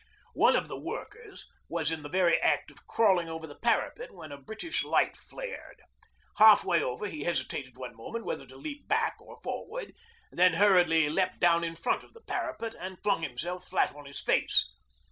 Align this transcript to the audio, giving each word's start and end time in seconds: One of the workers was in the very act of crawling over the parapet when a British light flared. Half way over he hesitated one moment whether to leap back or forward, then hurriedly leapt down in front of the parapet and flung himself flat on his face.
One 0.33 0.55
of 0.55 0.67
the 0.67 0.79
workers 0.79 1.45
was 1.69 1.91
in 1.91 2.01
the 2.01 2.09
very 2.09 2.35
act 2.39 2.71
of 2.71 2.87
crawling 2.87 3.29
over 3.29 3.45
the 3.45 3.53
parapet 3.59 4.09
when 4.09 4.31
a 4.31 4.41
British 4.41 4.83
light 4.83 5.15
flared. 5.15 5.83
Half 6.37 6.65
way 6.65 6.81
over 6.81 7.05
he 7.05 7.23
hesitated 7.25 7.77
one 7.77 7.95
moment 7.95 8.25
whether 8.25 8.47
to 8.47 8.57
leap 8.57 8.87
back 8.87 9.17
or 9.21 9.39
forward, 9.43 9.93
then 10.31 10.53
hurriedly 10.55 11.07
leapt 11.07 11.39
down 11.39 11.63
in 11.63 11.75
front 11.75 12.01
of 12.03 12.13
the 12.15 12.21
parapet 12.21 12.73
and 12.79 12.97
flung 13.03 13.21
himself 13.21 13.67
flat 13.67 13.93
on 13.93 14.05
his 14.05 14.19
face. 14.19 14.71